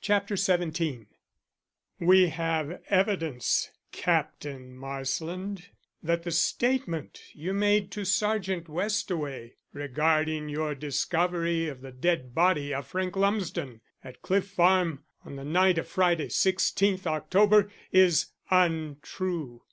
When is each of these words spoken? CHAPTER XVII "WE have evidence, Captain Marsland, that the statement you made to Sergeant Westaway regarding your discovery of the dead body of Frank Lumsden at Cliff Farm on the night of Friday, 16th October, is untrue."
CHAPTER 0.00 0.36
XVII 0.36 1.06
"WE 1.98 2.26
have 2.28 2.80
evidence, 2.90 3.72
Captain 3.90 4.72
Marsland, 4.72 5.70
that 6.00 6.22
the 6.22 6.30
statement 6.30 7.20
you 7.32 7.52
made 7.52 7.90
to 7.90 8.04
Sergeant 8.04 8.68
Westaway 8.68 9.54
regarding 9.72 10.48
your 10.48 10.76
discovery 10.76 11.66
of 11.66 11.80
the 11.80 11.90
dead 11.90 12.36
body 12.36 12.72
of 12.72 12.86
Frank 12.86 13.16
Lumsden 13.16 13.80
at 14.04 14.22
Cliff 14.22 14.46
Farm 14.46 15.02
on 15.24 15.34
the 15.34 15.44
night 15.44 15.78
of 15.78 15.88
Friday, 15.88 16.28
16th 16.28 17.08
October, 17.08 17.68
is 17.90 18.26
untrue." 18.52 19.64